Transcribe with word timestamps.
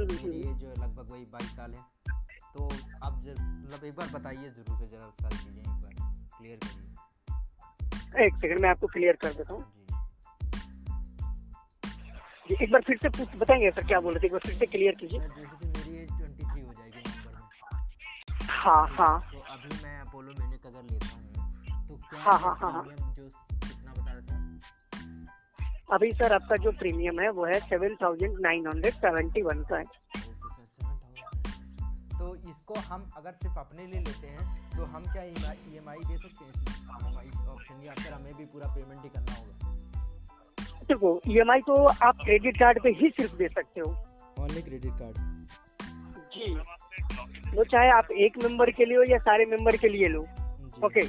और 0.00 0.06
मेरी 0.06 0.40
एज 0.40 0.64
लगभग 0.78 1.10
वही 1.10 1.24
बाईस 1.32 1.50
साल 1.56 1.74
है। 1.74 1.82
तो 2.54 2.64
आप 3.04 3.12
मतलब 3.22 3.84
एक 3.84 3.94
बार 3.96 4.08
बताइए 4.10 4.50
ज़रूर 4.50 4.78
से 4.78 4.86
जरा 4.86 5.10
सारी 5.20 5.36
चीज़ें 5.36 5.62
एक 5.62 5.68
बार 5.68 5.92
क्लियर 6.38 6.58
करिए। 6.64 8.26
एक 8.26 8.34
सेकंड 8.34 8.60
मैं 8.60 8.70
आपको 8.70 8.86
क्लियर 8.86 9.16
कर 9.22 9.32
देता 9.32 9.54
हूँ। 9.54 9.64
एक 12.62 12.70
बार 12.72 12.82
फिर 12.82 12.96
से 12.96 13.08
पूछ 13.08 13.36
बताएँगे 13.36 13.70
सर 13.70 13.86
क्या 13.86 14.00
बोल 14.00 14.12
रहे 14.12 14.20
थे? 14.20 14.26
एक 14.26 14.32
बार 14.32 14.40
फिर 14.46 14.54
से 14.58 14.66
क्लियर 14.66 14.94
कीजिए। 14.94 15.20
जैसे 15.20 15.56
कि 15.56 15.66
मेरी 15.66 15.96
एज 16.02 16.08
ट्वेंटी 16.08 16.44
थ्री 16.44 16.60
हो 16.60 16.72
जाएगी 16.72 16.98
नवंबर 16.98 17.32
में। 17.32 18.46
हाँ 18.50 18.86
हाँ। 18.90 19.18
तो 19.32 19.38
अभी 19.38 19.82
मैं 19.82 19.98
अपोलो 20.00 20.32
म्यूनिक 20.32 20.66
अगर 20.66 20.82
लेता 20.82 21.14
हूँ। 21.16 21.22
तो 21.88 21.96
क्या 21.96 22.20
हाँ 22.22 22.38
हाँ 22.40 22.56
हाँ, 22.60 22.72
हाँ। 22.72 22.84
जो 23.16 23.28
अभी 25.88 26.10
सर 26.12 26.32
आपका 26.32 26.56
जो 26.56 26.70
प्रीमियम 26.72 27.20
है 27.20 27.28
वो 27.30 27.44
है 27.44 27.58
seven 27.60 27.94
thousand 27.94 28.38
nine 28.40 28.66
hundred 28.66 28.94
seventy 28.94 29.42
one 29.42 29.62
का 29.62 29.76
है। 29.76 29.84
तो 32.18 32.34
इसको 32.50 32.74
हम 32.80 33.10
अगर 33.16 33.32
सिर्फ़ 33.32 33.58
अपने 33.58 33.86
लिए 33.86 34.00
लेते 34.00 34.26
हैं 34.26 34.44
तो 34.76 34.84
हम 34.84 35.04
क्या 35.04 35.22
ई 35.22 35.76
एम 35.76 35.88
आई 35.88 35.98
दे 35.98 36.16
सकते 36.18 36.44
हैं 36.44 36.54
ऑप्शन 37.48 37.82
या 37.84 37.94
फिर 37.94 38.12
हमें 38.12 38.34
भी 38.34 38.44
पूरा 38.44 38.68
पेमेंट 38.74 39.02
ही 39.02 39.08
करना 39.08 39.34
होगा? 39.34 39.54
देखो 40.82 41.20
ई 41.28 41.40
e 41.40 41.60
तो 41.66 41.74
आप 41.84 42.16
क्रेडिट 42.24 42.58
कार्ड 42.58 42.82
पे 42.82 42.90
ही 42.90 43.08
सिर्फ़ 43.10 43.36
दे 43.36 43.48
सकते 43.48 43.80
हो। 43.80 43.90
ओनली 44.40 44.62
क्रेडिट 44.62 44.92
कार्ड 44.92 45.16
जी। 46.34 46.54
वो 47.56 47.64
चाहे 47.64 47.90
आप 47.90 48.10
एक 48.20 48.42
मेंबर 48.42 48.70
के 48.70 48.84
लिए 48.84 48.96
हो 48.96 49.02
या 49.02 49.18
सारे 49.20 49.44
मेंबर 49.46 49.76
के 49.76 49.88
लिए 49.88 50.08
लो। 50.08 50.20
ओके 50.84 51.06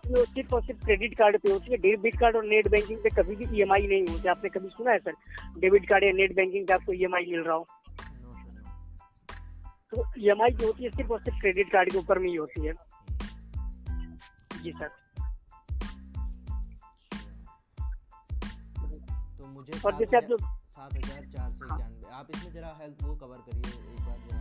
उसमें 0.00 0.24
सिर्फ़ 0.24 0.54
और 0.54 0.62
सिर्फ़ 0.64 0.84
क्रेडिट 0.84 1.14
कार्ड 1.18 1.38
पे 1.40 1.52
होती 1.52 1.72
है। 1.72 1.76
डेबिट 1.78 2.18
कार्ड 2.20 2.36
और 2.36 2.44
नेट 2.46 2.68
बैंकिंग 2.70 2.98
पे 3.02 3.10
कभी 3.12 3.36
भी 3.36 3.44
ई 3.44 3.62
e 3.62 3.66
नहीं 3.66 4.06
होती। 4.08 4.28
आपने 4.28 4.48
कभी 4.50 4.68
सुना 4.70 4.90
है 4.92 4.98
सर 4.98 5.14
डेबिट 5.58 5.88
कार्ड 5.88 6.04
या 6.04 6.12
नेट 6.14 6.34
बैंकिंग 6.36 6.66
पे 6.66 6.72
आपको 6.74 6.92
ई 6.92 6.96
e 6.98 7.08
मिल 7.10 7.42
रहा 7.42 7.56
हो। 7.56 7.66
तो 9.92 10.02
ईएमआई 10.18 10.50
जो 10.50 10.66
होती 10.66 10.84
है 10.84 10.90
सिर्फ़ 10.90 11.12
और 11.12 11.20
सिर्फ़ 11.20 11.38
क्रेडिट 11.40 11.70
कार्ड 11.72 11.90
के 11.92 11.98
ऊपर 11.98 12.18
में 12.18 12.28
ही 12.28 12.34
होती 12.36 12.66
है। 12.66 12.72
जी 14.62 14.72
सर 14.72 14.90
मुझे 19.50 19.72
और 19.86 19.92
जैसे 19.98 20.16
आप 20.16 20.24
जो 20.24 20.36
सात 20.36 20.92
हज़ार 20.94 21.24
चार 21.26 21.50
सौ 21.52 21.64
इक्यानवे। 21.64 22.10
आप 22.12 22.26
इसमें 22.30 22.52
जरा 22.52 22.68
हेल्थ 22.80 23.02
वो 23.02 23.14
कवर 23.16 23.38
करिए 23.46 23.70
एक 23.94 24.00
बार 24.00 24.18
जरा। 24.20 24.40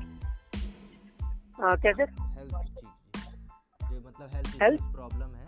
कैसे 1.78 2.04
हेल्थ 2.04 2.54
जी 2.76 2.88
जो 3.82 3.98
मतलब 4.00 4.28
हेल्थ 4.34 4.52
हेल्थ 4.62 4.82
प्रॉब्लम 4.94 5.30
है। 5.36 5.39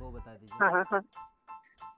वो 0.00 0.10
बता 0.10 0.32
दीजिए। 0.32 0.58
हाँ 0.60 0.70
हाँ 0.72 0.84
हाँ। 0.90 1.00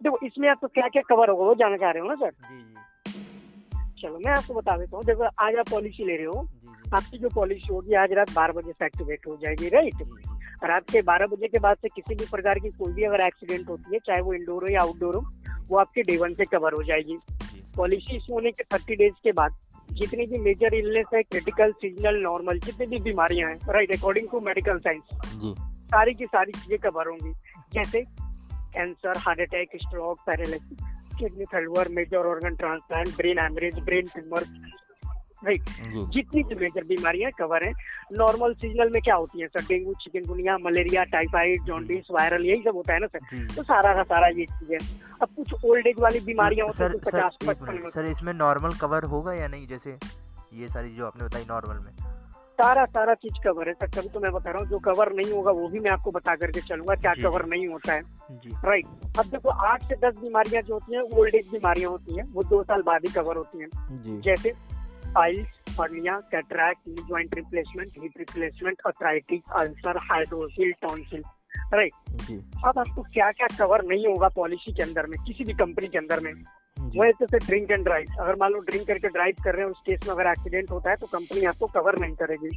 देखो 0.02 0.18
इसमें 0.27 0.48
आपको 0.48 0.66
क्या 0.68 0.88
क्या 0.88 1.02
कवर 1.08 1.30
होगा 1.30 1.44
वो 1.44 1.54
जानना 1.54 1.77
चाह 1.77 1.91
रहे 1.91 2.02
हो 2.02 2.08
ना 2.08 2.14
सर 2.16 2.30
जी 2.30 2.62
जी। 2.62 4.02
चलो 4.02 4.18
मैं 4.18 4.32
आपको 4.32 4.54
बता 4.54 4.77
देता 4.77 4.96
हूँ। 4.96 5.04
देखो 5.04 5.28
आज 5.44 5.56
आप 5.58 5.68
पॉलिसी 5.70 6.04
ले 6.04 6.16
रहे 6.16 6.26
हो। 6.26 6.48
आपकी 6.94 7.19
जो 7.19 7.28
पॉलिसी 7.34 7.72
होगी 7.72 7.94
आज 8.02 8.12
रात 8.12 8.30
बारह 8.34 8.52
बजे 8.52 8.72
से 8.72 8.86
एक्टिवेट 8.86 9.26
हो 9.28 9.36
जाएगी 9.42 9.69
राइट 9.69 10.02
रात 10.64 10.91
के 10.91 11.02
बारह 11.02 11.26
बजे 11.26 11.48
के 11.48 11.58
बाद 11.58 11.76
से 11.82 11.88
किसी 11.88 12.14
भी 12.14 12.24
प्रकार 12.30 12.58
की 12.58 12.70
कोई 12.78 12.92
भी 12.92 13.02
अगर 13.04 13.20
एक्सीडेंट 13.26 13.69
होती 13.69 13.94
है 13.94 13.98
चाहे 14.06 14.20
वो 14.20 14.34
इंडोर 14.34 14.62
हो 14.62 14.69
या 14.69 14.80
आउटडोर 14.80 15.16
हो 15.16 15.24
वो 15.69 15.78
आपके 15.78 16.02
डे 16.02 16.16
वन 16.16 16.34
से 16.34 16.44
कवर 16.52 16.72
हो 16.72 16.82
जाएगी। 16.82 17.19
पॉलिसी 17.76 18.16
इशू 18.16 18.32
होने 18.32 18.50
के 18.52 18.64
थर्टी 18.74 18.96
डेज़ 18.96 19.14
के 19.24 19.32
बाद 19.32 19.56
जितनी 19.91 20.26
भी 20.26 20.38
मेजर 20.38 20.74
इलनेस 20.74 21.06
है 21.14 21.22
क्रिटिकल 21.22 21.72
सीजनल 21.82 22.20
नॉर्मल 22.22 22.58
जितनी 22.60 22.86
भी 22.86 22.98
बीमारियाँ 23.02 23.50
हैं 23.50 23.72
right 23.74 23.96
according 23.96 24.28
to 24.28 24.41
medical 24.41 24.78
science 24.78 25.56
सारी 25.92 26.14
की 26.14 26.26
सारी 26.26 26.52
चीज़ें 26.52 26.78
कवर 26.78 27.08
होंगी। 27.08 27.32
जैसे 27.74 28.05
cancer 28.74 29.19
heart 29.19 29.41
attack 29.41 29.77
stroke 29.83 30.19
paralysis 30.27 30.86
kidney 31.19 31.44
failure 31.52 31.88
major 31.92 32.27
organ 32.33 32.54
transplant 32.56 33.16
brain 33.16 33.38
haemorrhage 33.44 33.78
brain 33.84 34.06
tumour 34.15 34.44
right 35.44 35.69
जितनी 36.15 36.42
भी 36.42 36.54
मेजर 36.60 36.84
बीमारियाँ 36.84 37.31
कवर 37.38 37.65
है 37.65 37.72
नॉर्मल 38.19 38.54
सीजनल 38.54 38.91
में 38.92 39.00
क्या 39.03 39.15
होती 39.15 39.41
है 39.41 39.47
sir? 39.47 39.60
Dengue 39.69 39.92
chikungunya 40.03 40.56
malaria 40.62 41.04
typhoid 41.12 41.62
jaundice 41.65 42.10
viral 42.10 42.47
यही 42.47 42.62
सब 42.62 42.76
होता 42.76 42.92
है 42.92 43.00
ना 43.00 43.06
सर? 43.06 43.47
तो 43.56 43.62
सारा 43.62 43.94
का 43.94 44.03
सारा 44.03 44.28
ये 44.38 44.44
चीज़ें 44.44 44.78
अब 45.22 45.28
कुछ 45.37 45.65
ओल्ड 45.65 45.87
एज 45.87 46.00
वाली 46.00 46.21
बीमारियाँ 46.26 46.66
होती 46.66 46.82
है 46.82 46.88
पचास 47.06 47.37
पचपन 47.47 47.88
सर 47.91 48.06
इसमें 48.10 48.32
नॉर्मल 48.32 48.72
कवर 48.81 49.04
होगा 49.15 49.34
या 49.34 49.48
नहीं? 49.48 49.66
जैसे 49.66 49.97
ये 50.54 50.69
सारी 50.69 50.94
जो 50.94 51.06
आपने 51.06 51.25
बताई 51.25 51.44
नॉर्मल 51.48 51.84
में। 51.84 52.07
सारा 52.60 52.84
सारा 52.84 53.14
चीज़ 53.14 53.34
कवर 53.44 53.69
है 53.69 53.72
सर 53.74 53.88
तभी 53.88 54.08
तो 54.08 54.20
मैं 54.20 54.32
बता 54.32 54.50
रहा 54.50 54.60
हूँ 54.62 54.69
जो 54.70 54.78
कवर 54.84 55.12
नहीं 55.12 55.32
होगा 55.32 55.50
वो 55.50 55.69
भी 55.69 55.80
मैं 55.80 55.91
आपको 55.91 56.10
बता 56.10 56.34
करके 56.36 56.60
चलूँगा 56.60 56.94
क्या 56.94 57.12
कवर 57.22 57.44
नहीं 57.46 57.66
होता 57.69 57.92
है। 57.92 58.00
राइट 58.64 58.86
अब 59.19 59.26
देखो 59.26 59.48
आठ 59.66 59.82
से 59.82 59.96
दस 60.04 60.19
बीमारियाँ 60.19 60.62
जो 60.62 60.74
होती 60.74 60.94
हैं 60.94 61.02
ओल्ड 61.18 61.34
एज 61.34 61.48
बीमारियाँ 61.52 61.91
होती 61.91 62.16
हैं 62.16 62.24
वो 62.32 62.42
दो 62.42 62.62
साल 62.62 62.82
बाद 62.82 63.06
ही 63.06 63.12
कवर 63.12 63.36
होती 63.36 63.60
हैं। 63.60 64.20
जैसे 64.20 64.52
piles 65.18 65.74
hernia 65.78 66.18
cataract 66.32 66.88
knee 66.88 66.94
joint 66.94 67.34
replacement 67.34 67.92
hip 68.02 68.12
replacement 68.18 68.80
arthritis 68.86 69.52
ulcer 69.60 69.98
hydrocele 70.10 70.72
tonsil 70.82 71.22
right 71.74 71.92
अब 72.66 72.78
आपको 72.78 73.02
क्या 73.02 73.30
क्या 73.30 73.47
कवर 73.58 73.84
नहीं 73.84 74.06
होगा 74.06 74.28
पॉलिसी 74.36 74.72
के 74.72 74.82
अंदर 74.82 75.06
में 75.06 75.18
किसी 75.24 75.44
भी 75.44 75.52
कंपनी 75.64 75.86
के 75.86 75.98
अंदर 75.98 76.20
में 76.20 76.32
वो 76.78 77.05
है 77.05 77.11
जैसे 77.11 77.39
ड्रिंक 77.39 77.71
एंड 77.71 77.84
ड्राइव 77.84 78.21
अगर 78.21 78.37
मान 78.41 78.53
लो 78.53 78.61
ड्रिंक 78.62 78.87
करके 78.87 79.09
ड्राइव 79.09 79.43
कर 79.44 79.55
रहे 79.55 79.65
हैं 79.65 79.71
उस 79.71 79.81
केस 79.87 80.00
में 80.06 80.15
अगर 80.15 80.31
एक्सीडेंट 80.31 80.71
होता 80.71 80.91
है 80.91 80.97
तो 80.97 81.06
कंपनी 81.06 81.44
आपको 81.44 81.66
कवर 81.66 81.99
नहीं 81.99 82.15
करेगी 82.15 82.49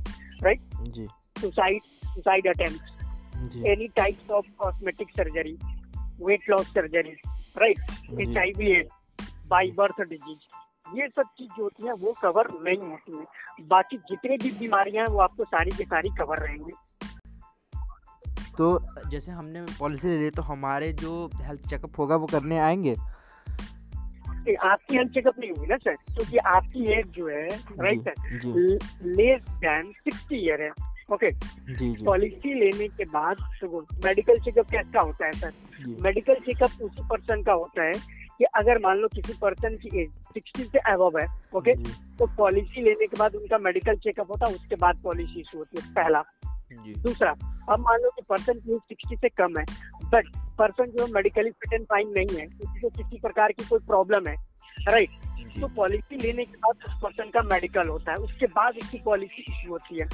right 0.43 0.59
suicide 1.39 1.81
suicide 2.05 2.47
attempt 2.47 3.65
any 3.67 3.87
types 3.95 4.31
of 4.31 4.45
cosmetic 4.59 5.09
surgery 5.09 5.57
weight 6.25 6.49
loss 6.49 6.67
surgery 6.67 7.15
right 7.57 7.79
H 8.19 8.37
I 8.37 8.51
V 8.57 8.71
AIDS 8.71 8.89
by 9.47 9.71
birth 9.71 10.01
disease 10.01 10.97
ये 10.97 11.07
सब 11.07 11.27
चीज़ 11.37 11.49
जो 11.57 11.63
होती 11.63 11.87
है 11.87 11.93
वो 11.93 12.11
कवर 12.21 12.47
नहीं 12.63 12.77
होती 12.77 13.17
है। 13.17 13.65
बाकी 13.67 13.97
जितने 13.97 14.37
भी 14.37 14.51
बीमारियाँ 14.51 15.05
हैं 15.05 15.13
वो 15.13 15.19
आपको 15.19 15.43
सारी 15.43 15.71
की 15.71 15.83
सारी 15.83 16.09
कवर 16.09 16.39
रहेंगी। 16.39 16.71
तो 18.57 18.67
जैसे 19.09 19.31
हमने 19.31 19.61
पॉलिसी 19.79 20.07
ले 20.07 20.17
ली 20.17 20.29
तो 20.29 20.41
हमारे 20.41 20.91
जो 20.93 21.29
हेल्थ 21.35 21.69
चेकअप 21.69 21.99
होगा 21.99 22.15
वो 22.15 22.25
करने 22.25 22.57
आएँगे? 22.57 22.95
आपकी 24.49 24.95
हेल्थ 24.95 25.13
चेकअप 25.13 25.39
नहीं 25.39 25.49
होगी 25.51 25.67
ना 25.67 25.77
सर 25.77 25.95
क्योंकि 25.95 26.37
आपकी 26.37 26.85
एज 26.93 27.05
जो 27.17 27.27
है 27.27 27.47
right 27.81 27.99
sir 27.99 28.13
less 29.17 29.41
than 29.41 29.91
sixty 29.91 30.35
year 30.45 30.61
है। 30.61 30.69
ओके 31.13 31.29
पॉलिसी 32.05 32.53
लेने 32.53 32.87
के 32.87 33.05
बाद 33.05 33.37
तो 33.61 33.81
मेडिकल 34.05 34.39
चेकअप 34.39 34.69
कैसा 34.71 35.01
होता 35.01 35.25
है 35.25 35.31
सर 35.31 35.51
मेडिकल 36.03 36.33
चेकअप 36.33 36.81
उसी 36.81 37.07
पर्सन 37.09 37.43
का 37.43 37.53
होता 37.53 37.83
है 37.83 37.93
कि 38.37 38.45
अगर 38.55 38.79
मान 38.79 38.97
लो 38.97 39.07
किसी 39.07 39.33
पर्सन 39.41 39.75
की 39.75 40.01
एज 40.01 40.09
सिक्सटी 40.33 40.63
से 40.63 40.79
अबव 40.91 41.19
है 41.19 41.25
ओके 41.57 41.75
तो 42.17 42.25
पॉलिसी 42.37 42.81
लेने 42.81 43.07
के 43.07 43.17
बाद 43.19 43.35
उनका 43.35 43.57
मेडिकल 43.57 43.95
चेकअप 43.95 44.31
होता 44.31 44.47
है 44.47 44.55
उसके 44.55 44.75
बाद 44.75 45.01
पॉलिसी 45.03 45.39
इशू 45.39 45.57
होती 45.57 45.81
है 45.81 45.93
पहला। 45.93 46.23
दूसरा 46.75 47.31
अब 47.69 47.79
मान 47.79 48.01
लो 48.01 48.09
कि 48.09 48.21
पर्सन 48.29 48.59
की 48.59 48.73
एज 48.73 48.79
सिक्सटी 48.79 49.15
से 49.15 49.29
कम 49.29 49.57
है 49.59 49.65
बट 50.13 50.27
पर्सन 50.57 50.91
जो 50.91 51.07
मेडिकली 51.07 51.49
फिट 51.51 51.73
एंड 51.73 51.85
फाइन 51.85 52.13
नहीं 52.17 52.37
है 52.39 52.45
किसी 52.47 52.79
को 52.79 52.89
किसी 52.89 53.19
प्रकार 53.21 53.51
की 53.51 53.65
कोई 53.65 53.79
प्रॉब्लम 53.87 54.27
है 54.27 54.35
राइट 54.89 55.09
तो 55.59 55.67
पॉलिसी 55.67 56.17
लेने 56.17 56.43
के 56.45 56.57
बाद 56.57 56.83
उस 56.87 56.93
पर्सन 57.03 57.29
का 57.29 57.41
मेडिकल 57.43 57.87
होता 57.87 58.11
है 58.11 58.17
उसके 58.17 58.45
बाद 58.47 58.77
इसकी 58.77 58.97
पॉलिसी 59.05 59.41
इशू 59.41 59.69
होती 59.69 59.99
है। 59.99 60.05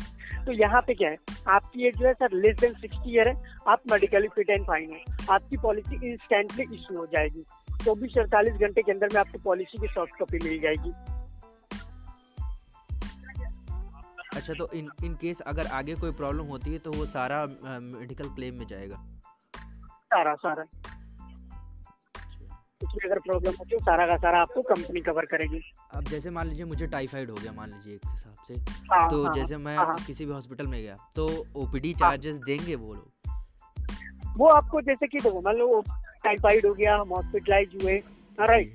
तो 0.45 0.51
यहाँ 0.51 0.81
पे 0.87 0.93
क्या 0.93 1.09
है 1.09 1.17
आपकी 1.49 1.87
एज 1.87 1.97
जो 1.97 2.07
है 2.07 2.13
sir 2.13 2.33
less 2.35 2.59
than 2.59 2.73
sixty 2.73 3.13
year 3.13 3.27
है 3.27 3.35
आप 3.67 3.81
मेडिकली 3.91 4.27
फिट 4.35 4.49
एंड 4.49 4.65
फाइन 4.67 4.93
है। 4.93 5.03
आपकी 5.31 5.57
पॉलिसी 5.57 5.95
इंस्टेंटली 6.11 6.63
इश्यू 6.63 6.97
हो 6.97 7.05
जाएगी। 7.05 7.43
चौबीस 7.85 8.17
अड़तालीस 8.17 8.53
घंटे 8.53 8.81
के 8.81 8.91
अंदर 8.91 9.13
में 9.13 9.19
आपको 9.21 9.39
पॉलिसी 9.43 9.81
की 9.81 9.87
सॉफ्ट 9.87 10.17
कॉपी 10.19 10.39
मिल 10.43 10.59
जाएगी। 10.61 10.91
अच्छा 14.49 14.65
तो 14.65 14.71
इन 14.73 14.89
इन 15.03 15.13
केस 15.13 15.39
अगर 15.41 15.67
आगे 15.67 15.95
कोई 15.95 16.11
प्रॉब्लम 16.11 16.45
होती 16.45 16.71
है 16.73 16.77
तो 16.79 16.91
वो 16.91 17.05
सारा 17.05 17.45
मेडिकल 17.81 18.29
क्लेम 18.29 18.59
में 18.59 18.65
जाएगा। 18.67 18.95
सारा 20.05 20.35
सारा। 20.35 20.63
उसमें 22.83 23.09
अगर 23.09 23.19
प्रॉब्लम 23.19 23.53
होती 23.59 23.75
है 23.75 23.79
सारा 23.79 24.05
का 24.07 24.17
सारा 24.17 24.41
आपको 24.41 24.61
कंपनी 24.61 25.01
कवर 25.01 25.25
करेगी। 25.25 25.59
अब 25.93 26.03
जैसे 26.03 26.29
मान 26.29 26.47
लीजिए 26.47 26.65
मुझे 26.65 26.87
टाइफाइड 26.87 27.29
हो 27.29 27.35
गया 27.35 27.51
मान 27.51 27.69
लीजिए 27.69 27.95
एक 27.95 28.07
हिसाब 28.07 28.35
से 28.47 28.53
हाँ, 28.93 29.09
तो 29.09 29.23
हाँ, 29.25 29.33
जैसे 29.33 29.57
मैं 29.57 29.77
हाँ, 29.77 29.95
किसी 30.07 30.25
भी 30.25 30.31
हॉस्पिटल 30.31 30.67
में 30.67 30.81
गया 30.81 30.95
तो 31.15 31.27
ओपीडी 31.55 31.93
चार्जेस 31.93 32.35
देंगे 32.35 32.75
वो 32.75 32.93
लोग? 32.93 33.11
वो 34.37 34.47
आपको 34.47 34.81
जैसे 34.81 35.07
कि 35.07 35.19
देखो 35.19 35.41
मान 35.41 35.55
लो 35.55 35.81
टाइफाइड 36.23 36.65
हो 36.65 36.73
गया 36.73 36.95
हम 36.97 37.09
हॉस्पिटलाइज 37.09 37.83
हुए 37.83 38.03
राइट 38.39 38.67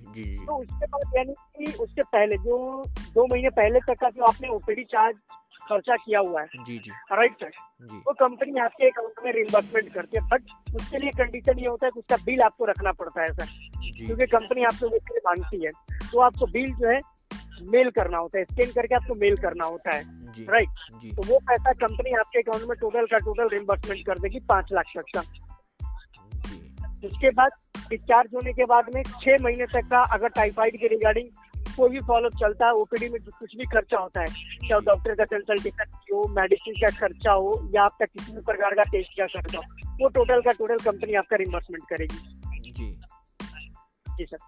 तो 0.47 0.57
उसके 0.57 0.87
बाद 0.87 1.17
यानी 1.17 1.35
कि 1.57 1.73
उसके 1.83 2.03
पहले 2.05 2.37
जो 2.39 2.57
दो 2.87 3.27
महीने 3.27 3.51
पहले 3.51 3.81
तक 3.81 4.01
का 4.01 4.09
जो 4.11 4.25
आपने 4.25 4.49
ओपीडी 4.49 4.85
चार्ज 4.85 5.17
खर्चा 5.63 5.97
किया 5.97 6.21
हुआ 6.21 6.41
है। 6.41 6.65
जी 6.65 6.79
जी। 6.79 6.91
राइट 7.13 7.33
सर 7.35 7.51
वो 8.07 8.13
कंपनी 8.21 8.59
आपके 8.61 8.89
अकाउंट 8.89 9.25
में 9.25 9.33
रिम्बर्समेंट 9.33 9.93
करती 9.95 10.19
है 10.19 10.27
बट 10.29 10.75
उसके 10.75 10.99
लिए 10.99 11.11
कंडीशन 11.19 11.59
ये 11.59 11.69
होता 11.69 11.87
है 11.87 11.91
कि 11.91 12.01
उसका 12.01 12.17
बिल 12.25 12.43
आपको 12.43 12.65
रखना 12.65 12.93
पड़ता 12.93 13.23
है 13.23 13.33
सर 13.33 13.47
क्योंकि 13.99 14.27
कंपनी 14.27 14.65
आपसे 14.65 14.87
उसके 14.87 15.15
लिए 15.15 15.21
मांगती 15.27 15.65
है। 15.65 15.71
तो 16.13 16.21
आपको 16.21 16.47
बिल 16.47 16.73
जो 16.75 16.89
है 16.89 16.99
मेल 17.73 17.91
करना 17.91 18.19
होता 18.19 18.39
है 18.39 18.45
स्कैन 18.45 18.73
करके 18.73 18.95
आपको 18.95 19.15
मेल 19.15 19.37
करना 19.37 19.65
होता 19.65 19.95
है। 19.97 20.03
राइट 20.49 21.15
तो 21.17 21.27
वो 21.27 21.39
पैसा 21.49 21.73
कंपनी 21.87 22.13
आपके 22.21 22.39
अकाउंट 22.39 22.69
में 22.69 22.77
टोटल 22.79 23.07
का 23.07 23.19
टोटल 23.19 23.49
रिम्बर्समेंट 23.49 24.07
कर 24.07 24.19
देगी 24.19 24.41
पाँच 24.49 24.73
लाख 24.73 24.93
तक 24.97 25.05
का। 25.17 25.21
उसके 27.07 27.31
बाद 27.31 27.53
डिस्चार्ज 27.93 28.35
होने 28.35 28.53
के 28.53 28.65
बाद 28.67 28.95
में 28.95 29.03
छह 29.03 29.43
महीने 29.43 29.67
तक 29.73 29.89
का 29.91 30.03
अगर 30.15 30.29
टाइफाइड 30.37 30.81
के 30.81 30.89
रिगार्डिंग 30.89 31.29
कोई 31.77 31.89
भी 31.91 32.01
फॉलोअप 32.07 32.35
चलता 32.39 32.67
है 32.67 32.73
ओपीडी 32.75 33.09
में 33.09 33.21
कुछ 33.23 33.57
भी 33.57 33.67
खर्चा 33.67 33.99
होता 33.99 34.21
है 34.21 34.27
चाहे 34.27 34.81
डॉक्टर 34.87 35.15
का 35.15 35.25
कंसल्टेशन 35.25 35.93
हो 36.13 36.27
मेडिसिन 36.39 36.75
का 36.81 36.91
खर्चा 36.99 37.33
हो 37.33 37.53
या 37.75 37.83
आपका 37.83 38.07
किसी 38.07 38.33
भी 38.33 38.41
प्रकार 38.49 38.75
का 38.75 38.83
टेस्ट 38.93 39.21
का 39.21 39.27
खर्चा 39.35 39.59
हो 39.59 39.65
वो 40.03 40.09
टोटल 40.17 40.41
का 40.41 40.53
टोटल 40.59 40.79
कंपनी 40.85 41.15
आपका 41.15 41.37
रिम्बर्समेंट 41.37 41.85
करेगी। 41.89 42.71
जी। 42.71 42.89
जी 44.17 44.25
सर। 44.25 44.39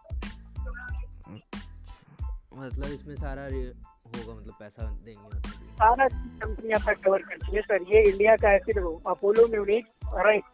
मतलब 2.57 2.93
इसमें 2.93 3.15
सारा 3.17 3.43
होगा 3.43 4.35
मतलब 4.35 4.55
पैसा 4.61 4.91
देंगे 5.05 5.39
सारा 5.79 6.07
कंपनी 6.15 6.73
आपका 6.73 6.93
कवर 7.05 7.23
करती 7.23 7.57
है 7.57 7.63
सर। 7.63 7.83
ये 7.95 8.03
इंडिया 8.11 8.37
का 8.37 8.53
ऐसे 8.55 8.81
अपोलो 9.11 9.47
म्यूनिक 9.49 9.87
राइट 10.17 10.45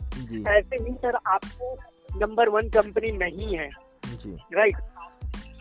ऐसे 0.48 0.76
ही 0.84 0.94
सर 1.02 1.18
आपको 1.26 1.74
नंबर 2.16 2.48
वन 2.48 2.68
कंपनी 2.76 3.10
नहीं 3.18 3.56
है। 3.56 3.68
राइट 4.54 4.76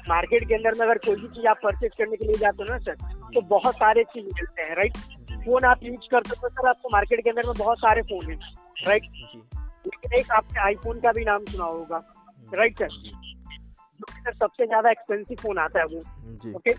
मार्केट 0.09 0.47
के 0.47 0.55
अंदर 0.55 0.73
में 0.73 0.85
अगर 0.85 0.97
कोई 1.05 1.15
भी 1.15 1.27
चीज़ 1.27 1.47
आप 1.47 1.59
परचेज 1.63 1.91
करने 1.97 2.17
के 2.17 2.25
लिए 2.25 2.37
जाते 2.39 2.63
हो 2.63 2.69
ना 2.69 2.77
सर 2.79 2.95
तो 3.33 3.41
बहुत 3.49 3.75
सारे 3.75 4.03
चीज़ 4.13 4.25
मिलते 4.25 4.61
हैं 4.61 4.75
राइट 4.75 4.97
फ़ोन 5.45 5.65
आप 5.65 5.83
यूज़ 5.83 6.07
करते 6.11 6.29
हो 6.29 6.47
तो 6.47 6.53
सर 6.55 6.67
आपको 6.69 6.89
मार्केट 6.93 7.23
के 7.23 7.29
अंदर 7.29 7.45
में 7.47 7.53
बहुत 7.57 7.77
सारे 7.79 8.01
फ़ोन 8.11 8.29
है 8.31 8.37
राइट 8.87 9.03
लेकिन 9.85 10.19
एक 10.19 10.31
आपने 10.31 10.61
आईफोन 10.61 10.99
का 10.99 11.11
भी 11.11 11.25
नाम 11.25 11.45
सुना 11.45 11.65
होगा 11.65 12.01
राइट 12.53 12.79
सर 12.79 12.87
जो। 12.87 13.11
सर 14.09 14.33
सबसे 14.33 14.65
ज़्यादा 14.65 14.91
एक्सपेंसिव 14.91 15.37
फ़ोन 15.41 15.57
आता 15.59 15.79
है 15.79 15.85
वो 15.85 15.99
ओके 16.55 16.71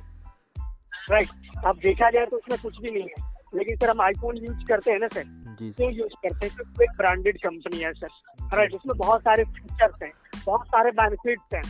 राइट 1.11 1.29
अब 1.67 1.79
देखा 1.83 2.11
जाए 2.11 2.27
तो 2.27 2.37
उसमें 2.37 2.59
कुछ 2.63 2.81
भी 2.83 2.91
नहीं 2.91 3.03
है। 3.03 3.29
लेकिन 3.55 3.77
सर 3.77 3.91
हम 3.91 4.01
आईफोन 4.01 4.37
यूज़ 4.37 4.65
करते 4.67 4.91
हैं 4.91 4.99
ना 4.99 5.09
सर 5.09 5.25
क्यों 5.61 5.93
यूज़ 5.93 6.13
करते 6.13 6.47
हैं। 6.47 6.57
क्योंकि 6.57 6.85
एक 6.85 6.91
ब्रांडेड 6.97 7.39
कंपनी 7.39 7.79
है 7.79 7.93
सर 7.93 8.09
राइट 8.55 8.75
उसमें 8.75 8.97
बहुत 8.97 9.21
सारे 9.21 9.45
फीचर्स 9.45 10.03
हैं 10.03 10.13
बहुत 10.47 10.67
सारे 10.67 10.91
बेनिफिट्स 10.91 11.55
हैं। 11.55 11.63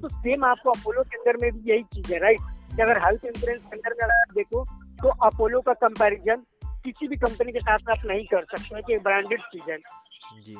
तो 0.00 0.08
सेम 0.08 0.44
आपको 0.44 0.70
अपोलो 0.70 1.02
के 1.02 1.16
अंदर 1.16 1.36
में 1.36 1.52
भी 1.52 1.70
यही 1.70 1.82
चीज़ 1.82 2.12
है 2.12 2.18
राइट 2.18 2.38
कि 2.76 2.82
अगर 2.82 2.98
हेल्थ 3.06 3.24
इंश्योरेंस 3.24 3.62
के 3.62 3.76
अंदर 3.76 3.92
में 3.92 4.04
अगर 4.04 4.34
देखो 4.34 4.64
तो 5.02 5.08
अपोलो 5.26 5.60
का 5.60 5.72
कंपैरिजन 5.72 6.42
किसी 6.64 7.08
भी 7.08 7.16
कंपनी 7.16 7.52
के 7.52 7.60
साथ 7.60 7.78
आप 7.90 8.06
नहीं 8.06 8.24
कर 8.24 8.44
सकते 8.44 8.82
कि 8.82 8.98
ब्रांडेड 8.98 9.40
चीज़ 9.40 9.70
है। 9.70 9.76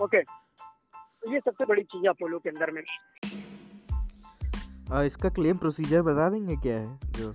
ओके 0.03 0.23
तो 0.23 1.33
ये 1.33 1.41
सबसे 1.41 1.65
बड़ी 1.65 1.83
चीज़ 1.83 2.03
है 2.03 2.09
अपोलो 2.09 2.39
के 2.39 2.49
अंदर 2.49 2.71
में। 2.71 2.83
आ, 4.93 5.03
इसका 5.03 5.29
क्लेम 5.29 5.57
प्रोसीजर 5.57 6.03
बता 6.03 6.31
देंगे 6.31 6.57
क्या 6.57 6.79
है? 6.79 6.99
जो 7.07 7.33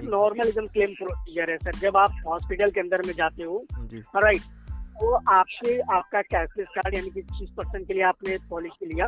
नॉर्मल 0.00 0.48
एकदम 0.48 0.66
क्लेम 0.66 0.94
प्रोसीजर 0.94 1.50
है 1.50 1.56
सर 1.56 1.78
जब 1.78 1.96
आप 1.96 2.22
हॉस्पिटल 2.28 2.70
के 2.70 2.80
अंदर 2.80 3.02
में 3.06 3.12
जाते 3.14 3.42
हो। 3.42 3.64
राइट 4.16 4.42
तो 5.00 5.12
आपसे 5.30 5.78
आपका 5.80 6.20
कैशलेस 6.22 6.66
कार्ड 6.68 6.94
यानी 6.94 7.10
कि 7.10 7.22
जिस 7.32 7.50
पर्सन 7.50 7.84
के 7.84 7.94
लिए 7.94 8.02
आपने 8.02 8.36
पॉलिसी 8.50 8.86
लिया 8.86 9.06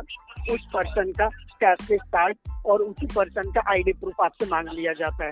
उस 0.51 0.65
पर्सन 0.73 1.11
का 1.11 1.27
कैशलेस 1.61 2.01
कार्ड 2.13 2.37
और 2.65 2.81
उसी 2.81 3.05
पर्सन 3.05 3.51
का 3.51 3.61
आईडी 3.71 3.93
प्रूफ 3.93 4.21
आपसे 4.21 4.45
मांग 4.45 4.69
लिया 4.69 4.93
जाता 4.93 5.25
है। 5.25 5.31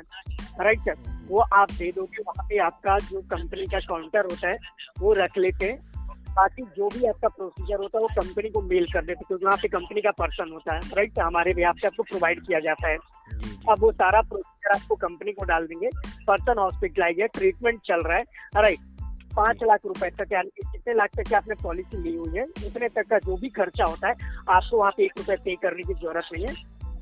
राइट 0.61 0.79
सर 0.79 1.27
वो 1.29 1.39
आप 1.53 1.71
दे 1.71 1.91
दोगे 1.91 2.23
वहाँ 2.27 2.45
पे 2.49 2.57
आपका 2.59 2.97
जो 2.99 3.21
कंपनी 3.31 3.65
का 3.65 3.79
काउंटर 3.79 4.25
होता 4.25 4.49
है 4.49 4.57
वो 4.99 5.13
रख 5.13 5.37
लेते 5.37 5.65
हैं। 5.65 5.88
बाकी 6.39 6.63
जो 6.77 6.87
भी 6.89 7.05
आपका 7.07 7.27
प्रोसीजर 7.29 7.77
होता 7.77 7.97
है 7.97 8.01
वो 8.01 8.07
कंपनी 8.15 8.49
को 8.49 8.61
मेल 8.63 8.85
कर 8.91 9.05
देते 9.05 9.25
क्योंकि 9.27 9.45
वहाँ 9.45 9.57
पे 9.61 9.67
कंपनी 9.67 10.01
का 10.01 10.11
पर्सन 10.19 10.51
होता 10.53 10.75
है 10.75 10.79
राइट 10.95 11.19
हमारे 11.19 11.53
भी 11.53 11.63
आपसे 11.71 11.87
आपको 11.87 12.03
प्रोवाइड 12.03 12.45
किया 12.45 12.59
जाता 12.59 12.89
है। 12.89 12.97
अब 13.69 13.79
वो 13.79 13.91
सारा 13.93 14.21
प्रोसीजर 14.29 14.75
आपको 14.75 14.95
कंपनी 14.97 15.31
को 15.31 15.45
डाल 15.45 15.65
देंगे। 15.67 15.89
पर्सन 16.27 16.59
हॉस्पिटलाइज 16.59 17.19
है 17.21 17.27
ट्रीटमेंट 17.33 17.79
चल 17.87 18.01
रहा 18.01 18.17
है 18.17 18.61
राइट 18.63 18.87
पाँच 19.35 19.63
लाख 19.63 19.85
रुपए 19.85 20.09
तक 20.19 20.31
यानी 20.33 20.49
कितने 20.71 20.93
लाख 20.93 21.09
तक 21.17 21.27
की 21.29 21.35
आपने 21.35 21.55
पॉलिसी 21.63 22.01
ली 22.03 22.15
हुई 22.15 22.37
है 22.37 22.43
उतने 22.67 22.89
तक 22.89 23.09
का 23.09 23.17
जो 23.25 23.35
भी 23.37 23.49
खर्चा 23.49 23.85
होता 23.85 24.07
है 24.07 24.15
आपको 24.49 24.77
वहाँ 24.77 24.91
पे 24.97 25.03
एक 25.03 25.13
रुपए 25.17 25.35
पे 25.45 25.55
करने 25.61 25.83
की 25.83 25.93
ज़रूरत 25.93 26.29
नहीं 26.33 26.45
है। 26.45 26.53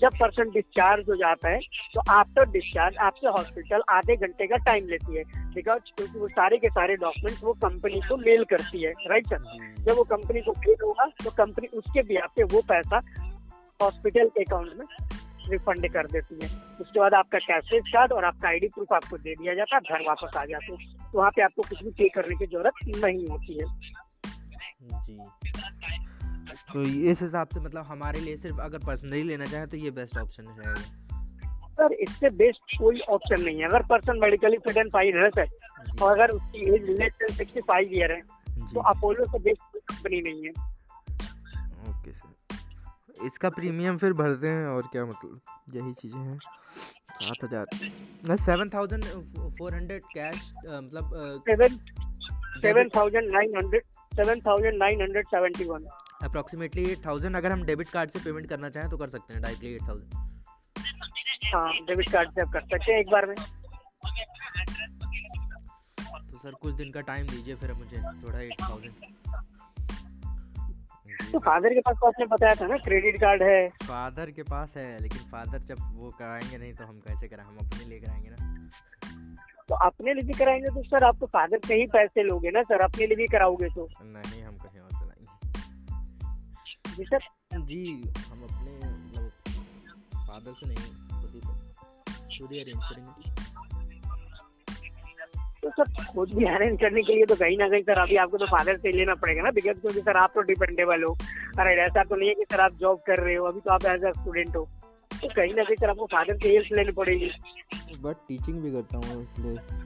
जब 0.02 0.18
पर्सन 0.20 0.50
डिस्चार्ज 0.52 1.10
हो 1.10 1.16
जाता 1.16 1.50
है 1.50 1.60
तो 1.94 2.02
आफ्टर 2.12 2.50
डिस्चार्ज 2.52 2.98
आपसे 3.02 3.28
हॉस्पिटल 3.30 3.82
आधे 3.92 4.16
घंटे 4.18 4.48
का 4.48 4.58
टाइम 4.66 4.88
लेती 4.88 5.18
है। 5.18 5.24
बिकॉज़ 5.54 5.92
क्योंकि 5.98 6.20
वो 6.20 6.28
सारे 6.30 6.58
के 6.58 6.70
सारे 6.70 6.96
डॉक्यूमेंट्स 6.98 7.44
वो 7.44 7.54
कंपनी 7.62 8.00
को 8.02 8.18
मेल 8.18 8.44
करती 8.46 8.84
है 8.84 8.92
राइट 9.08 9.28
सर 9.28 9.84
जब 9.84 9.96
वो 9.98 10.04
कंपनी 10.06 10.42
को 10.42 10.52
मेल 10.60 10.84
होगा 10.84 11.06
तो 11.24 11.32
कंपनी 11.38 11.68
उसके 11.74 12.02
भी 12.04 12.28
पे 12.36 12.44
वो 12.46 12.62
पैसा 12.70 13.00
हॉस्पिटल 13.80 14.30
के 14.30 14.44
अकाउंट 14.44 14.74
में 14.80 14.86
रिफंड 15.50 15.88
कर 15.94 16.08
देती 16.08 16.36
है। 16.36 16.50
उसके 16.82 17.00
बाद 17.00 17.14
आपका 17.14 17.40
कैशलेस 17.40 17.84
कार्ड 17.88 18.12
और 18.14 18.26
आपका 18.26 18.48
आईडी 18.50 18.68
प्रूफ 18.68 18.94
आपको 18.94 19.18
दे 19.18 19.36
दिया 19.36 19.54
जाता 19.54 19.76
है 19.76 19.82
घर 19.90 20.08
वापस 20.08 20.38
आ 20.38 20.44
जाते 20.46 20.74
हैं। 20.74 20.96
तो 21.04 21.18
वहाँ 21.18 21.30
पे 21.36 21.42
आपको 21.42 21.62
कुछ 21.70 21.84
भी 21.84 21.92
पे 21.92 22.10
करने 22.16 22.36
की 22.36 22.46
ज़रूरत 22.46 22.74
नहीं 22.98 23.28
होती 23.28 23.60
है। 23.60 23.66
जी। 25.00 25.20
तो 26.74 26.81
इस 26.81 27.21
हिसाब 27.21 27.48
से 27.54 27.59
मतलब 27.59 27.86
हमारे 27.88 28.19
लिए 28.19 28.38
सिर्फ़ 28.38 28.59
अगर 28.62 28.86
पर्सनली 28.86 29.24
लेना 29.24 29.45
चाहे 29.45 29.65
तो 29.68 29.77
ये 29.77 29.92
बेस्ट 30.00 30.18
ऑप्शन 30.18 30.48
है 30.59 30.75
सर 31.75 31.94
इससे 31.94 32.30
बेस्ट 32.38 32.77
कोई 32.77 33.00
ऑप्शन 33.09 33.42
नहीं 33.42 33.59
है। 33.59 33.68
अगर 33.68 33.83
person 33.89 34.19
medically 34.19 34.57
fit 34.59 34.77
and 34.77 34.92
fine 34.94 35.18
है 35.18 35.30
सर 35.31 36.01
और 36.01 36.12
अगर 36.12 36.31
उसकी 36.31 36.75
age 36.75 36.89
less 36.89 37.13
than 37.19 37.36
sixty 37.36 37.62
five 37.68 37.94
year 37.94 38.12
है 38.12 38.21
तो 38.74 38.80
अपोलो 38.92 39.25
से 39.25 39.39
बेस्ट 39.39 39.62
कोई 39.62 39.81
कंपनी 39.92 40.21
नहीं 40.21 40.44
है। 40.44 40.51
ओके 41.89 42.12
सर 42.12 43.25
इसका 43.25 43.50
प्रीमियम 43.51 43.98
फिर 43.98 44.13
भरते 44.13 44.48
हैं 44.48 44.65
और 44.68 44.88
क्या 44.92 45.06
मतलब? 45.06 45.39
यही 45.75 45.94
चीज़ें 45.94 46.19
हैं। 46.19 46.39
सात 47.12 47.44
हज़ार। 47.44 48.36
Seven 48.38 48.69
thousand 48.69 49.03
four 49.57 49.74
hundred 49.75 50.03
cash 50.13 50.51
मतलब 50.65 51.10
seven 51.48 51.77
seven 52.62 52.89
thousand 52.95 53.31
nine 53.31 53.56
hundred 53.57 53.83
seven 54.12 54.39
thousand 54.42 54.77
nine 54.77 55.01
hundred 55.01 55.25
seventy 55.27 55.65
one 55.65 55.88
approximately 56.24 56.84
eight 56.92 57.06
thousand 57.06 57.36
अगर 57.36 57.52
हम 57.52 57.64
डेबिट 57.64 57.90
कार्ड 57.90 58.10
से 58.10 58.19
पेमेंट 58.19 58.48
करना 58.50 58.69
चाहें 58.69 58.90
तो 58.90 58.98
कर 58.98 59.08
सकते 59.08 59.34
हैं 59.34 59.42
डायरेक्टली 59.42 59.74
एट 59.75 59.88
थाउज़ेंड 59.88 60.14
हाँ 61.54 61.72
डेबिट 61.88 62.10
कार्ड 62.12 62.30
से 62.30 62.42
आप 62.42 62.52
कर 62.54 62.62
सकते 62.62 62.92
हैं 62.92 63.00
एक 63.00 63.10
बार 63.12 63.25
में। 63.25 63.36
तो 66.31 66.38
सर 66.38 66.52
कुछ 66.62 66.74
दिन 66.74 66.92
का 66.92 67.02
टाइम 67.02 67.28
दीजिए 67.28 67.56
फिर 67.56 67.74
मुझे 67.74 67.98
थोड़ा 68.24 68.40
एट 68.40 68.62
थाउज़ेंड 68.62 68.94
तो 71.31 71.40
फादर 71.40 71.74
के 71.74 71.80
पास 71.80 71.96
तो 72.02 72.08
आपने 72.08 72.25
बताया 72.25 72.56
था 72.56 72.68
ना 72.68 72.75
क्रेडिट 72.84 73.16
कार्ड 73.22 73.42
है। 73.44 73.68
फादर 73.84 74.31
के 74.31 74.44
पास 74.44 74.74
है 74.78 75.02
लेकिन 75.02 75.22
फादर 75.31 75.60
जब 75.70 75.78
वो 75.96 76.10
कराएँगे 76.20 76.58
नहीं 76.58 76.74
तो 76.74 76.86
हम 76.86 77.00
कैसे 77.00 77.28
कराएँ? 77.28 77.48
हम 77.48 77.58
अपने 77.58 77.86
लिए 77.86 78.00
कराएँगे 78.00 78.30
ना। 78.30 78.70
तो 79.70 79.75
अपने 79.86 80.13
लिए 80.13 80.24
भी 80.24 80.34
कराएँगे 80.34 80.70
तो 80.75 80.84
सर 80.84 81.04
आप 81.04 81.18
तो 81.20 81.25
फादर 81.25 81.60
से 81.68 81.75
ही 81.75 81.86
पैसे 81.94 82.24
लोगे 82.24 82.52
ना 82.52 82.62
सर? 82.62 82.81
अपने 82.81 83.08
लिए 83.08 83.16
भी 83.18 83.28
कराओगे 83.28 83.70
तो? 83.70 83.88
नहीं 84.04 84.44
हम 84.44 84.58
कहीं 84.58 84.81
और 84.81 84.92
जी 86.98 87.04
सर 87.06 87.22
जी 87.62 87.84
हम 88.20 88.44
अपने 88.44 88.72
मतलब 88.84 89.30
फादर 90.27 90.54
से 90.54 90.68
नहीं 90.68 90.75
खुद 91.12 91.32
ही 91.34 91.42
खुद 92.38 92.51
ही 92.51 92.60
अरेंज 92.60 92.82
करेंगे। 92.84 93.30
तो 95.62 95.70
सर 95.70 96.06
खुद 96.06 96.34
भी 96.36 96.46
अरेंज 96.46 96.80
करने 96.82 97.01
के 97.04 97.13
लिए 97.13 97.25
तो 97.25 97.36
कहीं 97.36 97.58
ना 97.58 97.68
कहीं 97.70 97.82
सर 97.84 98.01
अभी 98.01 98.16
आपको 98.24 98.38
तो 98.38 98.46
फादर 98.46 98.77
से 98.77 98.92
लेना 98.92 99.16
पड़ेगा 99.22 99.42
ना 99.44 99.51
बिकॉज़ 99.51 99.80
क्योंकि 99.82 100.01
सर 100.01 100.18
आप 100.18 100.32
तो 100.36 100.42
डिपेंडेबल 100.50 101.04
हो। 101.04 101.16
अरे 101.60 101.75
ऐसा 101.82 102.04
तो 102.04 102.16
नहीं 102.16 102.30
है 102.30 102.36
कि 102.36 102.46
सर 102.51 102.60
आप 102.62 102.74
जॉब 102.80 103.01
कर 103.08 103.24
रहे 103.24 103.36
हो 103.36 103.46
अभी 103.46 103.60
तो 103.60 103.72
आप 103.74 103.86
एज 103.86 104.04
अ 104.04 104.12
स्टूडेंट 104.12 104.56
हो। 104.56 104.63
तो 105.12 105.27
कहीं 105.27 105.54
ना 105.54 105.63
कहीं 105.63 105.75
सर 105.75 105.89
आपको 105.89 106.06
फादर 106.12 106.38
से 106.38 106.50
हेल्प 106.50 106.74
लेनी 106.74 106.92
पड़ेगी। 106.94 107.30
बट 108.01 108.27
टीचिंग 108.27 108.62
भी 108.63 108.72
करता 108.72 108.98
हूँ 108.98 109.24
इसलिए। 109.24 109.86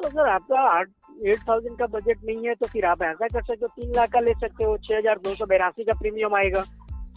तो 0.00 0.08
सर 0.10 0.28
आपका 0.28 0.60
आठ 0.70 0.88
एट 1.24 1.40
थाउज़ेंड 1.48 1.78
का 1.78 1.86
बजट 1.92 2.24
नहीं 2.24 2.46
है 2.46 2.54
तो 2.54 2.66
फिर 2.66 2.84
आप 2.84 3.02
ऐसा 3.02 3.26
कर 3.26 3.42
सकते 3.42 3.64
हो 3.64 3.68
तीन 3.76 3.92
लाख 3.96 4.10
का 4.12 4.20
ले 4.20 4.32
सकते 4.40 4.64
हो 4.64 4.76
छह 4.78 4.96
हज़ार 4.98 5.18
दो 5.18 5.34
सौ 5.34 5.46
बेरासी 5.46 5.84
का 5.84 5.94
प्रीमियम 6.00 6.34
आएगा। 6.34 6.64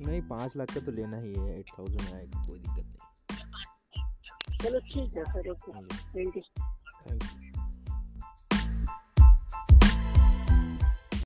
नहीं 0.02 0.22
पाँच 0.30 0.58
लाख 0.58 0.74
का 0.76 0.86
तो 0.86 0.92
लेना 0.92 1.18
ही 1.18 1.34
है 1.34 1.60
एट 1.60 1.78
थाउज़ेंड 1.80 2.16
आएगा 2.16 2.42
कोई 2.48 2.60
दिक्कत 2.60 2.86
नहीं। 2.86 2.98
चलो 4.58 4.80
ठीक 4.88 5.18
है 5.18 5.24
sir 5.26 5.50
okay. 5.50 5.72
Thank 5.72 6.38
you 6.38 6.42
thank 6.42 7.24
you 7.24 7.49